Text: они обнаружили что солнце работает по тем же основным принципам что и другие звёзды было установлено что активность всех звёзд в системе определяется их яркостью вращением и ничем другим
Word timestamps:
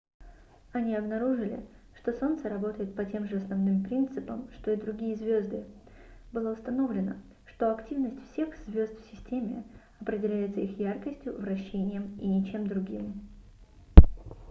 они 0.71 0.95
обнаружили 0.95 1.63
что 1.93 2.11
солнце 2.11 2.49
работает 2.49 2.95
по 2.95 3.05
тем 3.05 3.27
же 3.27 3.37
основным 3.37 3.83
принципам 3.83 4.49
что 4.57 4.71
и 4.71 4.75
другие 4.75 5.15
звёзды 5.15 5.63
было 6.31 6.53
установлено 6.53 7.17
что 7.45 7.71
активность 7.71 8.17
всех 8.33 8.57
звёзд 8.65 8.99
в 8.99 9.11
системе 9.15 9.63
определяется 9.99 10.59
их 10.59 10.79
яркостью 10.79 11.37
вращением 11.39 12.17
и 12.19 12.27
ничем 12.27 12.65
другим 12.67 13.29